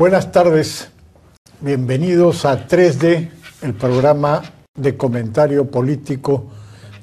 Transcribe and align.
Buenas 0.00 0.32
tardes, 0.32 0.88
bienvenidos 1.60 2.46
a 2.46 2.66
3D, 2.66 3.28
el 3.60 3.74
programa 3.74 4.40
de 4.74 4.96
comentario 4.96 5.70
político 5.70 6.46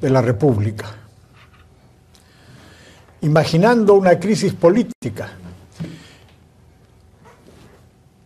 de 0.01 0.09
la 0.09 0.19
República. 0.19 0.87
Imaginando 3.21 3.93
una 3.93 4.19
crisis 4.19 4.51
política, 4.53 5.29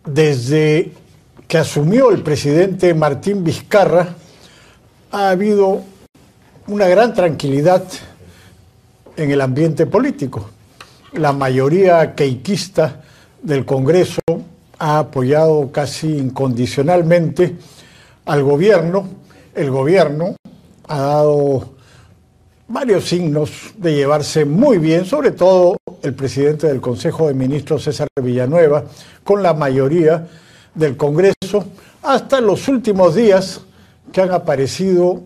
desde 0.05 0.93
que 1.49 1.57
asumió 1.57 2.09
el 2.09 2.23
presidente 2.23 2.93
Martín 2.93 3.43
Vizcarra, 3.43 4.15
ha 5.12 5.29
habido 5.31 5.84
una 6.68 6.87
gran 6.87 7.13
tranquilidad 7.13 7.84
en 9.18 9.31
el 9.31 9.41
ambiente 9.41 9.85
político. 9.85 10.49
La 11.12 11.34
mayoría 11.34 12.15
queiquista 12.15 13.01
del 13.43 13.65
Congreso 13.65 14.21
ha 14.84 14.98
apoyado 14.98 15.71
casi 15.71 16.18
incondicionalmente 16.18 17.55
al 18.26 18.41
gobierno. 18.41 19.07
El 19.54 19.70
gobierno 19.70 20.35
ha 20.87 20.99
dado 20.99 21.76
varios 22.68 23.07
signos 23.07 23.74
de 23.77 23.93
llevarse 23.93 24.43
muy 24.43 24.79
bien, 24.79 25.05
sobre 25.05 25.34
todo 25.34 25.77
el 26.02 26.15
presidente 26.15 26.65
del 26.65 26.82
Consejo 26.82 27.27
de 27.27 27.35
Ministros, 27.35 27.84
César 27.84 28.07
Villanueva, 28.20 28.85
con 29.24 29.43
la 29.43 29.54
mayoría 29.54 30.27
del 30.74 30.98
Congreso, 30.98 31.63
hasta 32.02 32.41
los 32.41 32.68
últimos 32.68 33.13
días 33.13 33.62
que 34.12 34.21
han 34.21 34.32
aparecido 34.32 35.21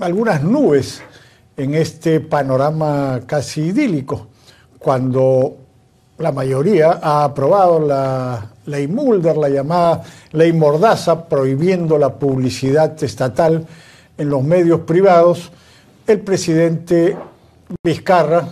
algunas 0.00 0.42
nubes 0.42 1.02
en 1.58 1.74
este 1.74 2.20
panorama 2.20 3.20
casi 3.26 3.64
idílico, 3.64 4.28
cuando 4.78 5.58
la 6.18 6.32
mayoría 6.32 6.98
ha 7.00 7.24
aprobado 7.24 7.80
la 7.80 8.50
ley 8.66 8.88
Mulder, 8.88 9.36
la 9.36 9.48
llamada 9.48 10.02
ley 10.32 10.52
Mordaza, 10.52 11.28
prohibiendo 11.28 11.96
la 11.96 12.14
publicidad 12.14 13.02
estatal 13.02 13.66
en 14.16 14.28
los 14.28 14.42
medios 14.42 14.80
privados, 14.80 15.50
el 16.06 16.20
presidente 16.20 17.16
Vizcarra 17.84 18.48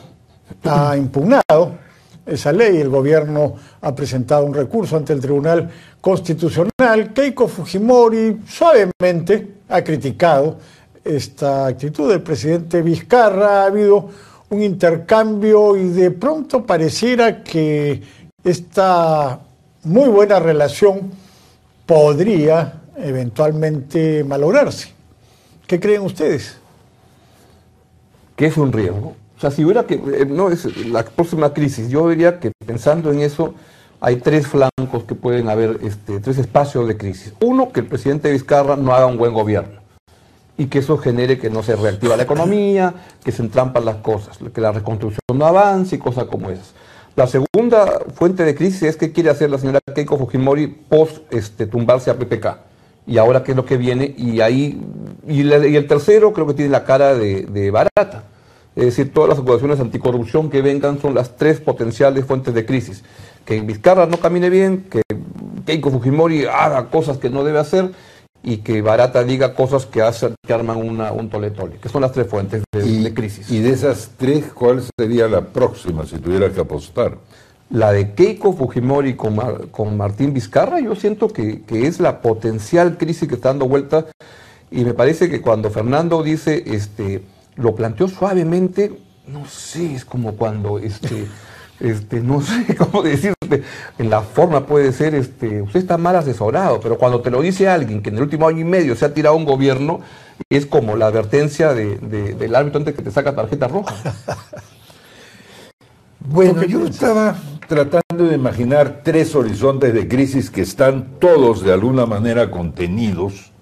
ha 0.64 0.96
impugnado 0.96 1.86
esa 2.24 2.52
ley, 2.52 2.78
el 2.78 2.88
gobierno 2.88 3.54
ha 3.80 3.94
presentado 3.94 4.44
un 4.44 4.54
recurso 4.54 4.96
ante 4.96 5.12
el 5.12 5.20
Tribunal 5.20 5.70
Constitucional, 6.00 7.12
Keiko 7.14 7.48
Fujimori 7.48 8.42
suavemente 8.46 9.54
ha 9.68 9.82
criticado 9.82 10.58
esta 11.04 11.66
actitud 11.66 12.10
del 12.10 12.22
presidente 12.22 12.82
Vizcarra, 12.82 13.62
ha 13.62 13.66
habido 13.66 14.08
un 14.50 14.62
intercambio 14.62 15.76
y 15.76 15.88
de 15.88 16.10
pronto 16.10 16.64
pareciera 16.64 17.42
que 17.42 18.02
esta 18.44 19.40
muy 19.82 20.08
buena 20.08 20.38
relación 20.38 21.10
podría 21.84 22.82
eventualmente 22.96 24.24
malograrse. 24.24 24.92
¿Qué 25.66 25.80
creen 25.80 26.02
ustedes? 26.02 26.56
Que 28.36 28.46
es 28.46 28.56
un 28.56 28.72
riesgo. 28.72 29.16
O 29.36 29.40
sea, 29.40 29.50
si 29.50 29.64
hubiera 29.64 29.84
que, 29.84 29.94
eh, 29.94 30.26
no 30.26 30.50
es 30.50 30.86
la 30.86 31.04
próxima 31.04 31.52
crisis, 31.52 31.88
yo 31.88 32.08
diría 32.08 32.38
que 32.38 32.52
pensando 32.64 33.12
en 33.12 33.20
eso, 33.20 33.54
hay 34.00 34.16
tres 34.16 34.46
flancos 34.46 35.04
que 35.06 35.14
pueden 35.14 35.48
haber, 35.48 35.78
este, 35.82 36.20
tres 36.20 36.38
espacios 36.38 36.86
de 36.86 36.96
crisis. 36.96 37.32
Uno, 37.40 37.72
que 37.72 37.80
el 37.80 37.86
presidente 37.86 38.30
Vizcarra 38.30 38.76
no 38.76 38.94
haga 38.94 39.06
un 39.06 39.18
buen 39.18 39.34
gobierno 39.34 39.85
y 40.58 40.66
que 40.66 40.78
eso 40.78 40.96
genere 40.98 41.38
que 41.38 41.50
no 41.50 41.62
se 41.62 41.76
reactiva 41.76 42.16
la 42.16 42.22
economía, 42.22 42.94
que 43.22 43.32
se 43.32 43.42
entrampan 43.42 43.84
las 43.84 43.96
cosas, 43.96 44.38
que 44.54 44.60
la 44.60 44.72
reconstrucción 44.72 45.20
no 45.34 45.46
avance 45.46 45.96
y 45.96 45.98
cosas 45.98 46.24
como 46.24 46.50
esas. 46.50 46.72
La 47.16 47.26
segunda 47.26 48.00
fuente 48.14 48.44
de 48.44 48.54
crisis 48.54 48.82
es 48.82 48.96
qué 48.96 49.10
quiere 49.10 49.30
hacer 49.30 49.48
la 49.48 49.56
señora 49.56 49.80
Keiko 49.94 50.18
Fujimori 50.18 50.66
post 50.66 51.22
este, 51.32 51.66
tumbarse 51.66 52.10
a 52.10 52.18
PPK. 52.18 52.58
Y 53.06 53.18
ahora 53.18 53.42
qué 53.42 53.52
es 53.52 53.56
lo 53.56 53.64
que 53.64 53.78
viene. 53.78 54.14
Y 54.18 54.40
ahí 54.40 54.82
y, 55.26 55.40
el 55.50 55.86
tercero 55.86 56.34
creo 56.34 56.46
que 56.46 56.52
tiene 56.52 56.70
la 56.70 56.84
cara 56.84 57.14
de, 57.14 57.70
barata. 57.70 58.24
Es 58.74 58.84
decir, 58.84 59.14
todas 59.14 59.30
las 59.30 59.38
acusaciones 59.38 59.80
anticorrupción 59.80 60.50
que 60.50 60.60
vengan 60.60 61.00
son 61.00 61.14
las 61.14 61.36
tres 61.36 61.58
potenciales 61.58 62.26
fuentes 62.26 62.52
de 62.52 62.66
crisis. 62.66 63.02
Que 63.46 63.58
Vizcarra 63.62 64.04
no 64.04 64.18
camine 64.18 64.50
bien, 64.50 64.84
que 64.90 65.00
Keiko 65.64 65.90
Fujimori 65.90 66.44
haga 66.44 66.90
cosas 66.90 67.16
que 67.16 67.30
no 67.30 67.44
debe 67.44 67.60
hacer 67.60 67.92
y 68.46 68.58
que 68.58 68.80
Barata 68.80 69.24
diga 69.24 69.54
cosas 69.54 69.86
que, 69.86 70.02
hacen, 70.02 70.36
que 70.46 70.52
arman 70.52 70.76
una, 70.76 71.10
un 71.10 71.28
tole-tole, 71.28 71.78
que 71.78 71.88
son 71.88 72.00
las 72.02 72.12
tres 72.12 72.28
fuentes 72.28 72.62
de, 72.72 73.12
crisis. 73.12 73.50
Y 73.50 73.58
de 73.58 73.70
esas 73.70 74.12
tres, 74.16 74.52
¿cuál 74.54 74.84
sería 74.96 75.26
la 75.26 75.40
próxima 75.40 76.06
si 76.06 76.16
tuviera 76.18 76.48
que 76.52 76.60
apostar? 76.60 77.18
La 77.70 77.90
de 77.90 78.14
Keiko 78.14 78.52
Fujimori 78.52 79.16
con, 79.16 79.36
con 79.72 79.96
Martín 79.96 80.32
Vizcarra, 80.32 80.78
yo 80.78 80.94
siento 80.94 81.26
que, 81.26 81.62
que, 81.62 81.88
es 81.88 81.98
la 81.98 82.20
potencial 82.20 82.96
crisis 82.96 83.28
que 83.28 83.34
está 83.34 83.48
dando 83.48 83.66
vuelta 83.66 84.06
y 84.70 84.84
me 84.84 84.94
parece 84.94 85.28
que 85.28 85.40
cuando 85.40 85.68
Fernando 85.68 86.22
dice, 86.22 86.62
este, 86.66 87.22
lo 87.56 87.74
planteó 87.74 88.06
suavemente, 88.06 88.96
no 89.26 89.44
sé, 89.46 89.92
es 89.92 90.04
como 90.04 90.36
cuando 90.36 90.78
este, 90.78 91.26
este, 91.80 92.20
no 92.20 92.40
sé 92.42 92.74
cómo 92.76 93.02
decirte, 93.02 93.62
en 93.98 94.10
la 94.10 94.22
forma 94.22 94.66
puede 94.66 94.92
ser, 94.92 95.14
este, 95.14 95.62
usted 95.62 95.80
está 95.80 95.98
mal 95.98 96.16
asesorado, 96.16 96.80
pero 96.80 96.98
cuando 96.98 97.20
te 97.20 97.30
lo 97.30 97.42
dice 97.42 97.68
alguien 97.68 98.02
que 98.02 98.10
en 98.10 98.16
el 98.16 98.22
último 98.22 98.48
año 98.48 98.60
y 98.60 98.64
medio 98.64 98.96
se 98.96 99.04
ha 99.04 99.14
tirado 99.14 99.36
un 99.36 99.44
gobierno, 99.44 100.00
es 100.50 100.66
como 100.66 100.96
la 100.96 101.06
advertencia 101.06 101.74
del 101.74 102.54
árbitro 102.54 102.78
antes 102.78 102.94
que 102.94 103.02
te 103.02 103.10
saca 103.10 103.34
tarjeta 103.34 103.68
roja. 103.68 103.94
Bueno, 106.28 106.64
yo 106.64 106.84
estaba 106.84 107.36
tratando 107.68 108.24
de 108.24 108.34
imaginar 108.34 109.02
tres 109.04 109.36
horizontes 109.36 109.94
de 109.94 110.08
crisis 110.08 110.50
que 110.50 110.62
están 110.62 111.20
todos 111.20 111.62
de 111.62 111.72
alguna 111.72 112.04
manera 112.04 112.50
contenidos 112.50 113.52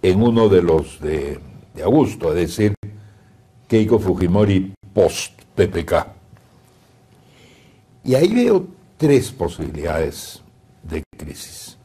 en 0.00 0.22
uno 0.22 0.48
de 0.48 0.62
los 0.62 0.98
de, 1.00 1.40
de 1.74 1.82
Augusto, 1.82 2.30
es 2.30 2.36
decir, 2.36 2.74
Keiko 3.68 3.98
Fujimori 3.98 4.72
post-PPK. 4.94 6.21
Y 8.04 8.14
ahí 8.14 8.34
veo 8.34 8.66
tres 8.96 9.30
posibilidades 9.30 10.42
de 10.82 11.02
crisis. 11.16 11.76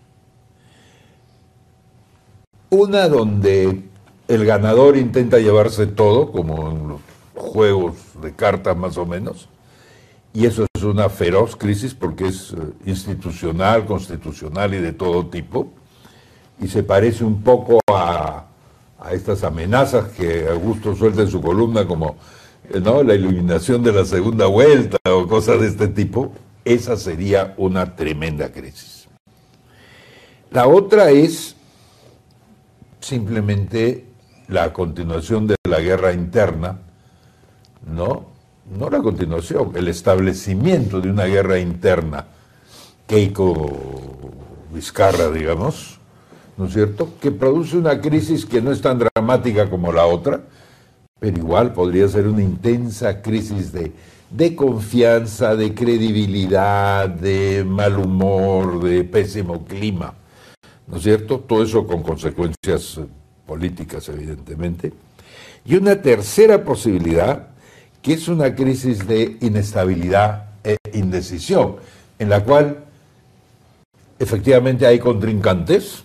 Una 2.70 3.08
donde 3.08 3.84
el 4.28 4.46
ganador 4.46 4.98
intenta 4.98 5.40
llevarse 5.40 5.88
todo, 5.88 6.32
como 6.32 6.72
en 6.72 6.88
los 6.90 7.02
juegos 7.36 7.96
de 8.22 8.34
cartas 8.34 8.76
más 8.76 8.98
o 8.98 9.06
menos, 9.06 9.48
y 10.34 10.46
eso 10.46 10.66
es 10.76 10.84
una 10.84 11.10
feroz 11.10 11.56
crisis 11.56 11.94
porque 11.94 12.28
es 12.28 12.52
eh, 12.52 12.58
institucional, 12.86 13.86
constitucional 13.86 14.74
y 14.74 14.78
de 14.78 14.94
todo 14.94 15.28
tipo, 15.28 15.72
y 16.60 16.68
se 16.68 16.84
parece 16.84 17.24
un 17.24 17.42
poco 17.42 17.80
a, 17.88 18.46
a 19.00 19.14
estas 19.14 19.44
amenazas 19.44 20.10
que 20.10 20.48
Augusto 20.50 20.96
suelta 20.96 21.22
en 21.22 21.30
su 21.30 21.42
columna 21.42 21.88
como 21.88 22.18
¿no? 22.82 23.04
la 23.04 23.16
iluminación 23.16 23.84
de 23.84 23.92
la 23.92 24.06
segunda 24.06 24.48
vuelta 24.48 24.98
o 25.10 25.28
cosas 25.28 25.62
de 25.62 25.68
este 25.68 25.88
tipo, 25.88 26.34
esa 26.66 26.98
sería 26.98 27.54
una 27.58 27.96
tremenda 27.96 28.52
crisis. 28.52 29.08
La 30.52 30.68
otra 30.68 31.10
es 31.12 31.56
simplemente 33.00 34.06
la 34.48 34.72
continuación 34.74 35.48
de 35.48 35.56
la 35.68 35.80
guerra 35.80 36.14
interna, 36.14 36.80
¿no? 37.86 38.38
No 38.78 38.90
la 38.90 39.00
continuación, 39.00 39.72
el 39.76 39.88
establecimiento 39.88 41.00
de 41.00 41.10
una 41.10 41.26
guerra 41.26 41.60
interna, 41.60 42.26
Keiko 43.08 43.72
Vizcarra, 44.74 45.32
digamos, 45.32 46.00
¿no 46.58 46.66
es 46.66 46.74
cierto? 46.74 47.14
Que 47.22 47.32
produce 47.32 47.78
una 47.78 48.02
crisis 48.02 48.46
que 48.46 48.62
no 48.62 48.72
es 48.72 48.82
tan 48.82 49.00
dramática 49.00 49.70
como 49.70 49.94
la 49.94 50.06
otra, 50.06 50.42
pero 51.20 51.38
igual 51.38 51.74
podría 51.74 52.08
ser 52.08 52.28
una 52.28 52.44
intensa 52.44 53.22
crisis 53.22 53.72
de, 53.72 53.92
de 54.30 54.56
confianza, 54.56 55.56
de 55.56 55.74
credibilidad, 55.74 57.10
de 57.10 57.64
mal 57.68 57.98
humor, 57.98 58.84
de 58.84 59.04
pésimo 59.04 59.66
clima. 59.66 60.14
¿No 60.88 60.98
es 60.98 61.04
cierto? 61.04 61.40
Todo 61.40 61.64
eso 61.64 61.86
con 61.86 62.02
consecuencias 62.02 62.98
eh, 62.98 63.06
políticas, 63.46 64.08
evidentemente. 64.10 64.94
Y 65.66 65.76
una 65.76 66.02
tercera 66.02 66.64
posibilidad, 66.64 67.48
que 68.02 68.14
es 68.14 68.28
una 68.28 68.56
crisis 68.56 69.06
de 69.06 69.38
inestabilidad 69.42 70.46
e 70.64 70.78
indecisión, 70.94 71.76
en 72.20 72.30
la 72.30 72.44
cual 72.44 72.86
efectivamente 74.20 74.86
hay 74.86 75.00
contrincantes, 75.00 76.04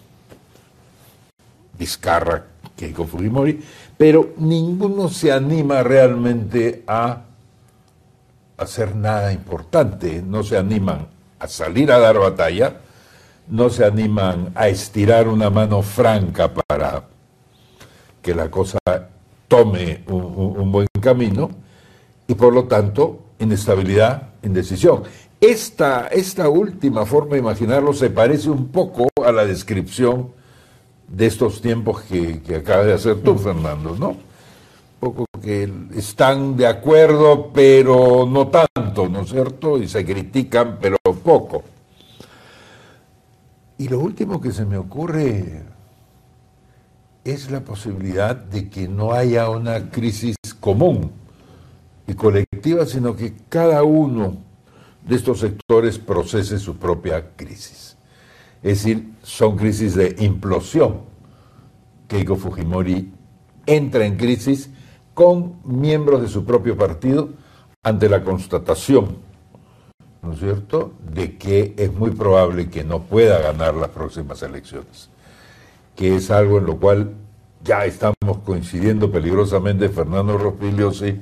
Vizcarra, 1.78 2.44
Keiko 2.76 3.06
Fujimori, 3.06 3.60
pero 4.02 4.32
ninguno 4.38 5.08
se 5.08 5.31
anima 5.31 5.84
realmente 5.84 6.82
a 6.88 7.22
hacer 8.56 8.96
nada 8.96 9.32
importante, 9.32 10.20
no 10.26 10.43
se 10.43 10.58
animan 10.58 11.06
a 11.38 11.46
salir 11.46 11.93
a 11.93 12.00
dar 12.00 12.19
batalla, 12.19 12.81
no 13.46 13.70
se 13.70 13.84
animan 13.84 14.50
a 14.56 14.66
estirar 14.66 15.28
una 15.28 15.50
mano 15.50 15.82
franca 15.82 16.52
para 16.52 17.04
que 18.20 18.34
la 18.34 18.50
cosa 18.50 18.81
tome 19.46 20.02
un, 20.08 20.72
buen 20.72 20.88
camino 21.00 21.50
y 22.26 22.34
por 22.34 22.52
lo 22.52 22.64
tanto 22.64 23.20
inestabilidad, 23.38 24.31
indecisión. 24.43 25.05
esta, 25.40 26.08
esta 26.08 26.48
última 26.48 27.06
forma 27.06 27.34
de 27.34 27.38
imaginarlo 27.38 27.93
se 27.93 28.10
parece 28.10 28.50
un 28.50 28.66
poco 28.66 29.06
a 29.25 29.31
la 29.31 29.44
descripción 29.44 30.41
de 31.12 31.26
estos 31.26 31.60
tiempos 31.60 32.02
que, 32.02 32.40
que 32.40 32.56
acabas 32.56 32.86
de 32.86 32.92
hacer 32.94 33.22
tú, 33.22 33.36
Fernando, 33.36 33.94
¿no? 33.96 34.08
Un 34.08 34.16
poco 34.98 35.26
que 35.42 35.70
están 35.94 36.56
de 36.56 36.66
acuerdo, 36.66 37.50
pero 37.52 38.26
no 38.26 38.48
tanto, 38.48 39.08
¿no 39.08 39.20
es 39.20 39.30
cierto? 39.30 39.78
Y 39.78 39.88
se 39.88 40.04
critican, 40.04 40.78
pero 40.80 40.96
poco. 41.22 41.62
Y 43.78 43.88
lo 43.88 43.98
último 43.98 44.40
que 44.40 44.52
se 44.52 44.64
me 44.64 44.76
ocurre 44.76 45.64
es 47.24 47.50
la 47.50 47.60
posibilidad 47.60 48.36
de 48.36 48.68
que 48.68 48.88
no 48.88 49.12
haya 49.12 49.48
una 49.48 49.90
crisis 49.90 50.36
común 50.60 51.10
y 52.06 52.14
colectiva, 52.14 52.86
sino 52.86 53.14
que 53.16 53.34
cada 53.48 53.82
uno 53.82 54.36
de 55.06 55.16
estos 55.16 55.40
sectores 55.40 55.98
procese 55.98 56.58
su 56.58 56.76
propia 56.76 57.34
crisis. 57.36 57.91
Es 58.62 58.82
decir, 58.84 59.12
son 59.22 59.56
crisis 59.56 59.94
de 59.94 60.14
implosión. 60.18 61.00
Keiko 62.06 62.36
Fujimori 62.36 63.12
entra 63.66 64.06
en 64.06 64.16
crisis 64.16 64.70
con 65.14 65.56
miembros 65.64 66.22
de 66.22 66.28
su 66.28 66.44
propio 66.44 66.76
partido 66.76 67.30
ante 67.82 68.08
la 68.08 68.22
constatación, 68.22 69.16
¿no 70.22 70.32
es 70.32 70.38
cierto?, 70.38 70.92
de 71.12 71.36
que 71.36 71.74
es 71.76 71.92
muy 71.92 72.10
probable 72.10 72.70
que 72.70 72.84
no 72.84 73.02
pueda 73.02 73.40
ganar 73.40 73.74
las 73.74 73.88
próximas 73.88 74.42
elecciones, 74.42 75.08
que 75.96 76.16
es 76.16 76.30
algo 76.30 76.58
en 76.58 76.66
lo 76.66 76.76
cual 76.78 77.14
ya 77.64 77.84
estamos 77.84 78.38
coincidiendo 78.44 79.10
peligrosamente 79.10 79.88
Fernando 79.88 80.38
Rospigliosi, 80.38 81.20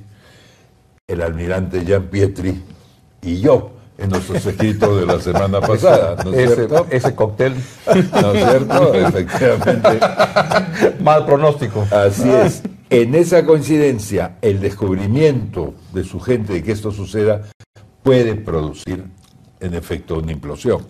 el 1.06 1.22
almirante 1.22 1.84
Jean 1.84 2.04
Pietri 2.04 2.62
y 3.22 3.40
yo 3.40 3.72
en 4.00 4.08
nuestros 4.08 4.44
escritos 4.46 4.98
de 4.98 5.06
la 5.06 5.20
semana 5.20 5.60
pasada, 5.60 6.16
¿no 6.24 6.32
es 6.32 6.38
ese, 6.38 6.54
cierto? 6.54 6.86
ese 6.90 7.14
cóctel. 7.14 7.54
¿No 7.86 8.32
es 8.32 8.48
cierto? 8.48 8.94
Efectivamente. 8.94 10.00
Mal 11.00 11.26
pronóstico. 11.26 11.86
Así 11.90 12.28
es. 12.30 12.62
En 12.88 13.14
esa 13.14 13.44
coincidencia, 13.44 14.38
el 14.40 14.60
descubrimiento 14.60 15.74
de 15.92 16.02
su 16.04 16.18
gente 16.18 16.54
de 16.54 16.62
que 16.62 16.72
esto 16.72 16.90
suceda 16.90 17.42
puede 18.02 18.34
producir, 18.34 19.04
en 19.60 19.74
efecto, 19.74 20.18
una 20.18 20.32
implosión. 20.32 20.86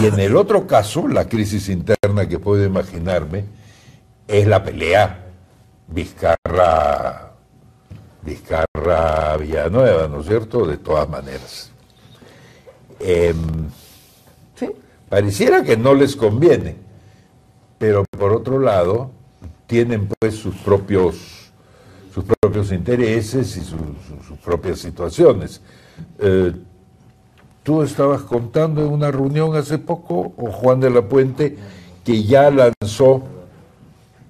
Y 0.00 0.06
en 0.06 0.18
el 0.18 0.36
otro 0.36 0.66
caso, 0.66 1.06
la 1.06 1.28
crisis 1.28 1.68
interna 1.68 2.28
que 2.28 2.38
puedo 2.40 2.64
imaginarme 2.64 3.44
es 4.26 4.46
la 4.46 4.62
pelea 4.64 5.26
Vizcarra, 5.88 7.32
Vizcarra 8.22 9.36
Villanueva, 9.36 10.08
¿no 10.08 10.20
es 10.20 10.26
cierto? 10.26 10.66
De 10.66 10.78
todas 10.78 11.08
maneras. 11.08 11.70
Em, 13.00 13.36
Sí. 14.54 14.70
pareciera 15.08 15.62
que 15.62 15.76
no 15.76 15.94
les 15.94 16.16
conviene, 16.16 16.76
pero 17.78 18.04
por 18.18 18.32
otro 18.32 18.58
lado 18.58 19.10
tienen 19.66 20.08
pues 20.18 20.34
sus 20.36 20.54
propios 20.56 21.42
sus 22.14 22.24
propios 22.40 22.72
intereses 22.72 23.54
y 23.58 23.60
sus, 23.60 23.72
sus- 23.72 24.26
sus 24.26 24.38
propias 24.38 24.78
situaciones. 24.78 25.60
Eh, 26.18 26.50
tú 27.62 27.82
estabas 27.82 28.22
contando 28.22 28.80
en 28.80 28.90
una 28.90 29.10
reunión 29.10 29.54
hace 29.54 29.76
poco, 29.76 30.32
o 30.38 30.50
Juan 30.50 30.80
de 30.80 30.88
la 30.88 31.02
Puente, 31.02 31.58
que 32.02 32.22
ya 32.24 32.50
lanzó 32.50 33.22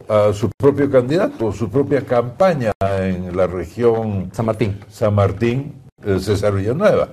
a 0.09 0.33
su 0.33 0.51
propio 0.59 0.91
candidato, 0.91 1.53
su 1.53 1.69
propia 1.71 2.05
campaña 2.05 2.73
en 2.81 3.37
la 3.37 3.47
región 3.47 4.31
San 4.33 4.47
Martín. 4.47 4.81
San 4.91 5.15
Martín, 5.15 5.75
eh, 6.05 6.19
César 6.19 6.55
Villanueva. 6.55 7.11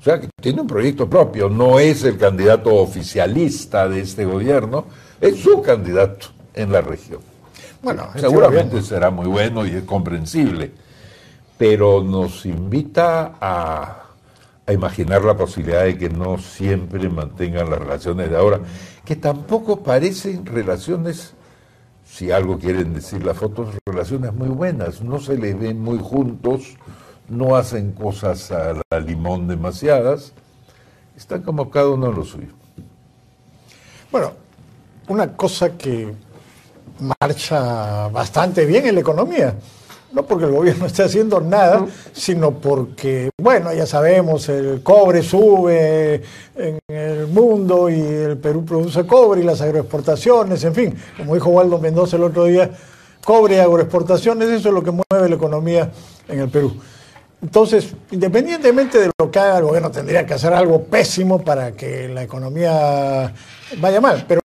O 0.00 0.02
sea, 0.02 0.20
que 0.20 0.28
tiene 0.40 0.60
un 0.60 0.66
proyecto 0.66 1.08
propio, 1.10 1.48
no 1.48 1.78
es 1.78 2.04
el 2.04 2.16
candidato 2.16 2.74
oficialista 2.74 3.88
de 3.88 4.00
este 4.00 4.24
gobierno, 4.24 4.86
es 5.20 5.40
su 5.40 5.60
candidato 5.60 6.28
en 6.54 6.72
la 6.72 6.80
región. 6.80 7.20
Bueno, 7.82 8.08
seguramente 8.16 8.82
será 8.82 9.10
muy 9.10 9.26
bueno 9.26 9.66
y 9.66 9.70
es 9.70 9.82
comprensible, 9.84 10.72
pero 11.56 12.02
nos 12.02 12.46
invita 12.46 13.36
a, 13.40 14.04
a 14.66 14.72
imaginar 14.72 15.24
la 15.24 15.36
posibilidad 15.36 15.84
de 15.84 15.96
que 15.96 16.08
no 16.08 16.38
siempre 16.38 17.08
mantengan 17.08 17.70
las 17.70 17.78
relaciones 17.78 18.30
de 18.30 18.36
ahora, 18.36 18.60
que 19.04 19.16
tampoco 19.16 19.82
parecen 19.82 20.44
relaciones, 20.44 21.32
si 22.04 22.30
algo 22.30 22.58
quieren 22.58 22.94
decir 22.94 23.24
las 23.24 23.36
fotos, 23.36 23.74
relaciones 23.86 24.32
muy 24.34 24.48
buenas, 24.48 25.00
no 25.00 25.18
se 25.18 25.36
les 25.38 25.58
ven 25.58 25.80
muy 25.80 25.98
juntos, 25.98 26.76
no 27.28 27.56
hacen 27.56 27.92
cosas 27.92 28.50
a 28.50 28.74
la 28.90 29.00
limón 29.00 29.46
demasiadas, 29.46 30.32
están 31.16 31.42
como 31.42 31.70
cada 31.70 31.90
uno 31.90 32.08
en 32.08 32.14
lo 32.14 32.24
suyo. 32.24 32.52
Bueno, 34.10 34.32
una 35.08 35.36
cosa 35.36 35.76
que 35.76 36.14
marcha 37.00 38.08
bastante 38.08 38.64
bien 38.64 38.86
en 38.86 38.94
la 38.94 39.00
economía. 39.00 39.54
No 40.10 40.24
porque 40.24 40.46
el 40.46 40.52
gobierno 40.52 40.86
esté 40.86 41.02
haciendo 41.02 41.40
nada, 41.40 41.86
sino 42.12 42.52
porque, 42.52 43.30
bueno, 43.36 43.72
ya 43.74 43.84
sabemos, 43.84 44.48
el 44.48 44.82
cobre 44.82 45.22
sube 45.22 46.22
en 46.56 46.78
el 46.88 47.26
mundo 47.26 47.90
y 47.90 48.00
el 48.00 48.38
Perú 48.38 48.64
produce 48.64 49.06
cobre 49.06 49.42
y 49.42 49.44
las 49.44 49.60
agroexportaciones, 49.60 50.64
en 50.64 50.74
fin, 50.74 50.98
como 51.16 51.34
dijo 51.34 51.50
Waldo 51.50 51.78
Mendoza 51.78 52.16
el 52.16 52.22
otro 52.22 52.44
día, 52.44 52.70
cobre 53.22 53.56
y 53.56 53.58
agroexportaciones, 53.58 54.48
eso 54.48 54.68
es 54.68 54.74
lo 54.74 54.82
que 54.82 54.92
mueve 54.92 55.28
la 55.28 55.34
economía 55.34 55.90
en 56.26 56.40
el 56.40 56.48
Perú. 56.48 56.72
Entonces, 57.40 57.94
independientemente 58.10 58.98
de 58.98 59.10
lo 59.16 59.30
que 59.30 59.38
haga 59.38 59.58
el 59.58 59.64
gobierno, 59.64 59.90
tendría 59.90 60.26
que 60.26 60.34
hacer 60.34 60.52
algo 60.52 60.84
pésimo 60.84 61.44
para 61.44 61.72
que 61.72 62.08
la 62.08 62.22
economía 62.24 63.32
vaya 63.78 64.00
mal. 64.00 64.24
Pero 64.26 64.40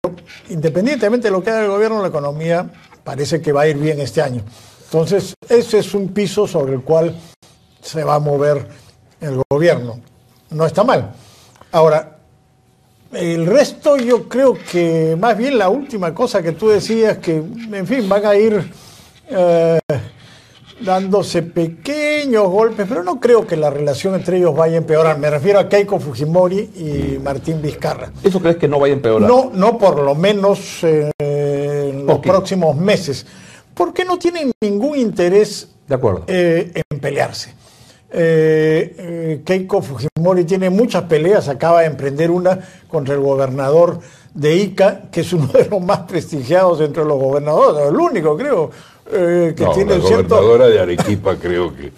independientemente 0.49 1.27
de 1.27 1.31
lo 1.31 1.43
que 1.43 1.49
haga 1.49 1.63
el 1.63 1.71
gobierno, 1.71 2.01
la 2.01 2.09
economía 2.09 2.69
parece 3.03 3.41
que 3.41 3.51
va 3.51 3.61
a 3.61 3.67
ir 3.67 3.77
bien 3.77 3.99
este 3.99 4.21
año. 4.21 4.43
Entonces, 4.85 5.33
ese 5.49 5.79
es 5.79 5.93
un 5.95 6.09
piso 6.09 6.45
sobre 6.45 6.73
el 6.73 6.81
cual 6.81 7.15
se 7.81 8.03
va 8.03 8.15
a 8.15 8.19
mover 8.19 8.67
el 9.19 9.41
gobierno. 9.49 9.99
No 10.51 10.65
está 10.67 10.83
mal. 10.83 11.13
Ahora, 11.71 12.17
el 13.11 13.47
resto 13.47 13.97
yo 13.97 14.29
creo 14.29 14.55
que 14.71 15.15
más 15.19 15.35
bien 15.35 15.57
la 15.57 15.69
última 15.69 16.13
cosa 16.13 16.43
que 16.43 16.51
tú 16.51 16.69
decías, 16.69 17.17
que 17.17 17.37
en 17.37 17.87
fin, 17.87 18.07
van 18.07 18.25
a 18.25 18.35
ir 18.35 18.71
eh, 19.29 19.79
dándose 20.79 21.41
pequeños 21.41 22.12
golpes, 22.31 22.85
pero 22.87 23.03
no 23.03 23.19
creo 23.19 23.45
que 23.45 23.55
la 23.57 23.69
relación 23.69 24.15
entre 24.15 24.37
ellos 24.37 24.55
vaya 24.55 24.75
a 24.75 24.77
empeorar. 24.77 25.17
Me 25.19 25.29
refiero 25.29 25.59
a 25.59 25.67
Keiko 25.69 25.99
Fujimori 25.99 26.57
y 26.75 27.19
Martín 27.23 27.61
Vizcarra. 27.61 28.11
¿Eso 28.23 28.39
crees 28.39 28.57
que 28.57 28.67
no 28.67 28.79
vaya 28.79 28.93
a 28.93 28.97
empeorar? 28.97 29.27
No, 29.29 29.51
no 29.53 29.77
por 29.77 29.99
lo 30.01 30.15
menos 30.15 30.83
eh, 30.83 31.11
en 31.19 32.05
los 32.05 32.19
próximos 32.19 32.75
meses, 32.75 33.25
porque 33.73 34.05
no 34.05 34.17
tienen 34.17 34.51
ningún 34.61 34.97
interés 34.97 35.67
De 35.87 35.95
acuerdo. 35.95 36.23
eh, 36.27 36.71
en 36.89 36.99
pelearse. 36.99 37.53
Eh, 38.15 39.41
Keiko 39.43 39.81
Fujimori 39.81 40.43
tiene 40.45 40.69
muchas 40.69 41.03
peleas, 41.03 41.49
acaba 41.49 41.81
de 41.81 41.87
emprender 41.87 42.29
una 42.29 42.59
contra 42.87 43.15
el 43.15 43.21
gobernador 43.21 43.99
de 44.33 44.55
Ica, 44.55 45.03
que 45.11 45.21
es 45.21 45.33
uno 45.33 45.47
de 45.47 45.65
los 45.65 45.81
más 45.81 45.99
prestigiados 46.01 46.79
entre 46.81 47.03
los 47.05 47.17
gobernadores, 47.19 47.89
el 47.89 47.95
único 47.95 48.37
creo, 48.37 48.69
eh, 49.11 49.53
que 49.57 49.63
No, 49.63 49.71
tiene 49.71 49.97
la 49.97 50.05
cierto... 50.07 50.35
gobernadora 50.35 50.67
de 50.67 50.79
Arequipa 50.79 51.35
creo 51.41 51.75
que 51.75 51.91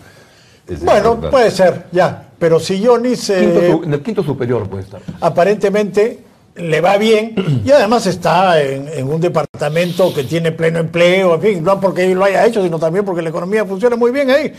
Bueno, 0.82 1.20
puede 1.22 1.52
ser, 1.52 1.86
ya, 1.92 2.30
pero 2.40 2.60
si 2.60 2.80
Yonis 2.80 3.30
eh, 3.30 3.72
en 3.72 3.94
el 3.94 4.02
quinto 4.02 4.24
superior 4.24 4.68
puede 4.68 4.84
estar. 4.84 5.02
aparentemente 5.22 6.20
le 6.56 6.82
va 6.82 6.98
bien 6.98 7.36
y 7.66 7.70
además 7.72 8.08
está 8.08 8.62
en, 8.62 8.88
en 8.88 9.08
un 9.08 9.20
departamento 9.22 10.14
que 10.14 10.24
tiene 10.24 10.52
pleno 10.52 10.80
empleo, 10.80 11.36
en 11.36 11.42
fin, 11.42 11.64
no 11.64 11.80
porque 11.80 12.06
él 12.12 12.18
lo 12.18 12.24
haya 12.24 12.46
hecho, 12.46 12.64
sino 12.64 12.80
también 12.80 13.06
porque 13.06 13.22
la 13.22 13.30
economía 13.30 13.66
funciona 13.66 13.96
muy 13.96 14.12
bien 14.12 14.30
ahí. 14.30 14.52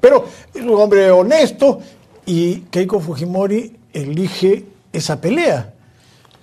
Pero 0.00 0.24
es 0.52 0.62
un 0.62 0.80
hombre 0.80 1.10
honesto 1.10 1.78
y 2.26 2.60
Keiko 2.70 3.00
Fujimori 3.00 3.76
elige 3.92 4.64
esa 4.92 5.20
pelea. 5.20 5.71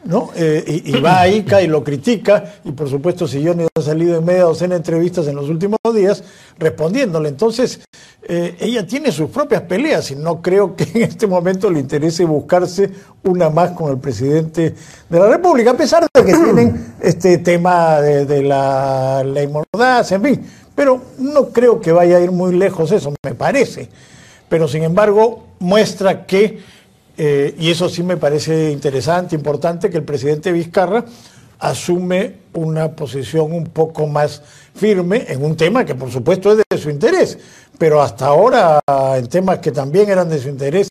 ¿No? 0.05 0.29
Eh, 0.35 0.81
y, 0.85 0.99
va 1.01 1.21
a 1.21 1.27
Ica 1.27 1.61
y 1.61 1.67
lo 1.67 1.83
critica, 1.83 2.55
y 2.63 2.71
por 2.71 2.89
supuesto 2.89 3.27
Sillones 3.27 3.67
ha 3.75 3.81
salido 3.81 4.17
en 4.17 4.25
media 4.25 4.43
docena 4.43 4.75
de 4.75 4.77
entrevistas 4.77 5.27
en 5.27 5.35
los 5.35 5.49
últimos 5.49 5.79
días 5.93 6.23
respondiéndole. 6.57 7.29
Entonces, 7.29 7.81
eh, 8.23 8.55
ella 8.59 8.85
tiene 8.85 9.11
sus 9.11 9.29
propias 9.29 9.63
peleas 9.63 10.11
y 10.11 10.15
no 10.15 10.41
creo 10.41 10.75
que 10.75 10.83
en 10.83 11.03
este 11.03 11.27
momento 11.27 11.69
le 11.69 11.79
interese 11.79 12.23
buscarse 12.25 12.89
una 13.23 13.49
más 13.49 13.71
con 13.71 13.91
el 13.91 13.97
presidente 13.97 14.73
de 15.09 15.19
la 15.19 15.27
República, 15.27 15.71
a 15.71 15.77
pesar 15.77 16.07
de 16.13 16.25
que 16.25 16.33
tienen 16.33 16.93
este 17.01 17.37
tema 17.39 18.01
de, 18.01 18.43
la 18.43 19.23
ley 19.23 19.47
Mordaza, 19.47 20.15
en 20.15 20.23
fin. 20.23 20.41
Pero 20.75 21.01
no 21.17 21.49
creo 21.49 21.81
que 21.81 21.91
vaya 21.91 22.17
a 22.17 22.21
ir 22.21 22.31
muy 22.31 22.55
lejos 22.55 22.91
eso, 22.91 23.13
me 23.23 23.35
parece. 23.35 23.89
Pero 24.47 24.67
sin 24.67 24.83
embargo, 24.83 25.43
muestra 25.59 26.25
que 26.25 26.59
eh, 27.21 27.53
y 27.59 27.69
eso 27.69 27.89
sí 27.89 28.01
me 28.01 28.15
parece 28.15 28.71
interesante, 28.71 29.35
importante, 29.35 29.89
que 29.89 29.97
el 29.97 30.03
presidente 30.03 30.53
Vizcarra 30.53 31.03
asume 31.59 32.37
una 32.53 32.95
posición 32.95 33.51
un 33.51 33.65
poco 33.65 34.07
más 34.07 34.41
firme 34.73 35.25
en 35.27 35.43
un 35.43 35.57
tema 35.57 35.83
que 35.83 35.95
por 35.95 36.09
supuesto 36.09 36.53
es 36.53 36.63
de 36.69 36.77
su 36.77 36.89
interés, 36.89 37.37
pero 37.77 38.01
hasta 38.01 38.27
ahora 38.27 38.79
en 39.17 39.27
temas 39.27 39.59
que 39.59 39.71
también 39.71 40.09
eran 40.09 40.29
de 40.29 40.39
su 40.39 40.47
interés, 40.47 40.87